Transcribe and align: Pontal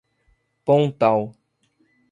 Pontal 0.65 1.21